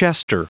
Chester. 0.00 0.48